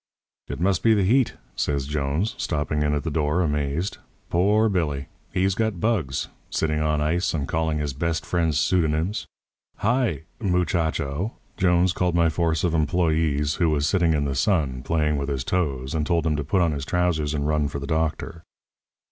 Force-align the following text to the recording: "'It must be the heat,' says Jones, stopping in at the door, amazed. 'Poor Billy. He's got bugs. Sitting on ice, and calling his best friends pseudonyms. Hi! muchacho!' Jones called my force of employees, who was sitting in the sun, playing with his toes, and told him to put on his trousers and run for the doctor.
"'It 0.47 0.59
must 0.59 0.81
be 0.81 0.95
the 0.95 1.03
heat,' 1.03 1.35
says 1.55 1.85
Jones, 1.85 2.33
stopping 2.39 2.81
in 2.81 2.95
at 2.95 3.03
the 3.03 3.11
door, 3.11 3.41
amazed. 3.43 3.99
'Poor 4.31 4.67
Billy. 4.67 5.05
He's 5.31 5.53
got 5.53 5.79
bugs. 5.79 6.27
Sitting 6.49 6.81
on 6.81 7.01
ice, 7.01 7.35
and 7.35 7.47
calling 7.47 7.77
his 7.77 7.93
best 7.93 8.25
friends 8.25 8.57
pseudonyms. 8.59 9.27
Hi! 9.77 10.23
muchacho!' 10.39 11.33
Jones 11.55 11.93
called 11.93 12.15
my 12.15 12.29
force 12.29 12.63
of 12.63 12.73
employees, 12.73 13.53
who 13.57 13.69
was 13.69 13.87
sitting 13.87 14.15
in 14.15 14.25
the 14.25 14.33
sun, 14.33 14.81
playing 14.81 15.17
with 15.17 15.29
his 15.29 15.43
toes, 15.43 15.93
and 15.93 16.03
told 16.03 16.25
him 16.25 16.35
to 16.35 16.43
put 16.43 16.61
on 16.61 16.71
his 16.71 16.83
trousers 16.83 17.35
and 17.35 17.47
run 17.47 17.67
for 17.67 17.77
the 17.77 17.85
doctor. 17.85 18.41